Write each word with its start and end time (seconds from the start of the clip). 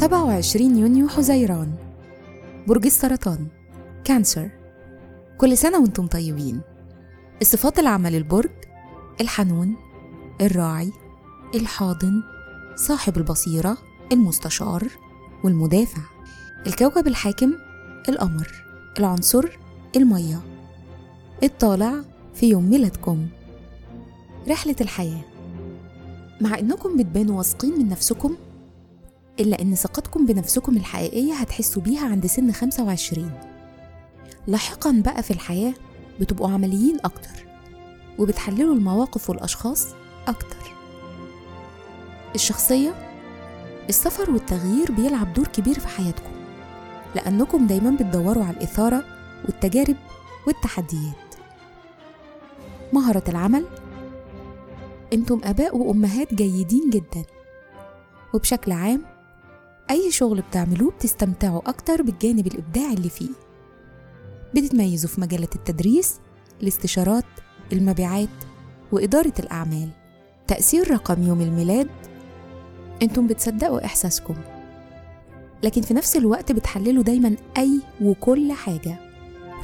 27 0.00 0.76
يونيو 0.76 1.08
حزيران 1.08 1.72
برج 2.66 2.86
السرطان 2.86 3.46
كانسر. 4.04 4.50
كل 5.38 5.58
سنة 5.58 5.78
وأنتم 5.78 6.06
طيبين. 6.06 6.60
الصفات 7.42 7.78
العامة 7.78 8.10
للبرج 8.10 8.50
الحنون 9.20 9.76
الراعي 10.40 10.92
الحاضن 11.54 12.22
صاحب 12.76 13.16
البصيرة 13.16 13.76
المستشار 14.12 14.88
والمدافع. 15.44 16.02
الكوكب 16.66 17.06
الحاكم 17.06 17.52
القمر. 18.08 18.52
العنصر 18.98 19.44
المية. 19.96 20.40
الطالع 21.42 21.94
في 22.34 22.48
يوم 22.48 22.70
ميلادكم. 22.70 23.26
رحلة 24.48 24.76
الحياة. 24.80 25.24
مع 26.40 26.58
إنكم 26.58 26.96
بتبانوا 26.96 27.38
واثقين 27.38 27.78
من 27.78 27.88
نفسكم 27.88 28.36
إلا 29.40 29.62
إن 29.62 29.74
ثقتكم 29.74 30.26
بنفسكم 30.26 30.76
الحقيقية 30.76 31.34
هتحسوا 31.34 31.82
بيها 31.82 32.08
عند 32.08 32.26
سن 32.26 32.52
25 32.52 33.30
لاحقا 34.46 35.02
بقى 35.04 35.22
في 35.22 35.30
الحياة 35.30 35.74
بتبقوا 36.20 36.50
عمليين 36.50 36.96
أكتر 37.04 37.46
وبتحللوا 38.18 38.74
المواقف 38.74 39.30
والأشخاص 39.30 39.86
أكتر. 40.28 40.56
الشخصية 42.34 42.94
السفر 43.88 44.30
والتغيير 44.30 44.92
بيلعب 44.92 45.32
دور 45.32 45.46
كبير 45.46 45.78
في 45.80 45.88
حياتكم 45.88 46.30
لأنكم 47.14 47.66
دايما 47.66 47.90
بتدوروا 47.90 48.44
على 48.44 48.56
الإثارة 48.56 49.04
والتجارب 49.44 49.96
والتحديات. 50.46 51.34
مهرة 52.92 53.24
العمل 53.28 53.64
أنتم 55.12 55.40
آباء 55.44 55.76
وأمهات 55.76 56.34
جيدين 56.34 56.90
جدا 56.90 57.24
وبشكل 58.34 58.72
عام 58.72 59.02
أي 59.90 60.10
شغل 60.10 60.40
بتعملوه 60.40 60.90
بتستمتعوا 60.90 61.68
أكتر 61.68 62.02
بالجانب 62.02 62.46
الإبداعي 62.46 62.94
اللي 62.94 63.08
فيه. 63.08 63.30
بتتميزوا 64.54 65.10
في 65.10 65.20
مجالات 65.20 65.54
التدريس 65.56 66.20
الاستشارات 66.62 67.24
المبيعات 67.72 68.28
وإدارة 68.92 69.32
الأعمال. 69.38 69.88
تأثير 70.46 70.90
رقم 70.90 71.22
يوم 71.22 71.40
الميلاد 71.40 71.88
أنتم 73.02 73.26
بتصدقوا 73.26 73.84
إحساسكم. 73.84 74.34
لكن 75.62 75.82
في 75.82 75.94
نفس 75.94 76.16
الوقت 76.16 76.52
بتحللوا 76.52 77.02
دايما 77.02 77.36
أي 77.58 77.80
وكل 78.02 78.52
حاجة. 78.52 78.96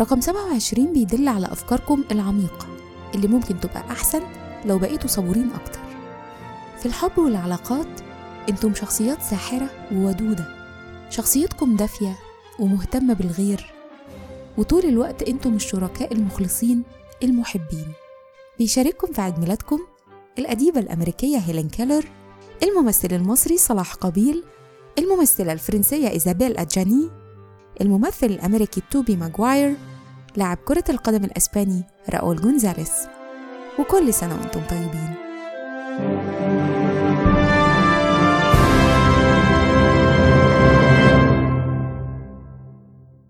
رقم 0.00 0.20
27 0.20 0.92
بيدل 0.92 1.28
على 1.28 1.46
أفكاركم 1.46 2.04
العميقة 2.10 2.66
اللي 3.14 3.28
ممكن 3.28 3.60
تبقى 3.60 3.80
أحسن 3.90 4.20
لو 4.64 4.78
بقيتوا 4.78 5.08
صبورين 5.08 5.50
أكتر. 5.54 5.80
في 6.78 6.86
الحب 6.86 7.18
والعلاقات 7.18 8.00
أنتم 8.48 8.74
شخصيات 8.74 9.22
ساحرة 9.22 9.70
وودودة 9.92 10.48
شخصيتكم 11.10 11.76
دافية 11.76 12.18
ومهتمة 12.58 13.14
بالغير. 13.14 13.72
وطول 14.58 14.84
الوقت 14.84 15.22
أنتم 15.22 15.54
الشركاء 15.54 16.12
المخلصين 16.12 16.82
المحبين. 17.22 17.92
بيشارككم 18.58 19.12
في 19.12 19.20
عيد 19.20 19.38
ميلادكم 19.38 19.80
الأديبة 20.38 20.80
الأمريكية 20.80 21.38
هيلين 21.38 21.68
كيلر 21.68 22.04
الممثل 22.62 23.08
المصري 23.12 23.56
صلاح 23.56 23.94
قبيل 23.94 24.44
الممثلة 24.98 25.52
الفرنسية 25.52 26.10
إيزابيل 26.10 26.56
أجاني 26.56 27.10
الممثل 27.80 28.26
الأمريكي 28.26 28.82
توبي 28.90 29.16
ماغواير 29.16 29.76
لاعب 30.36 30.58
كرة 30.64 30.84
القدم 30.88 31.24
الأسباني 31.24 31.82
راؤول 32.10 32.36
جونزاليس. 32.36 32.92
وكل 33.78 34.14
سنة 34.14 34.34
وأنتم 34.34 34.60
طيبين. 34.70 35.25